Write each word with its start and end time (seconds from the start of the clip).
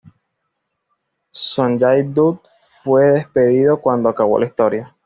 Sonjay 1.31 2.01
Dutt 2.11 2.41
fue 2.83 3.05
despedido 3.11 3.79
cuando 3.79 4.09
acabó 4.09 4.39
la 4.39 4.47
historia. 4.47 4.95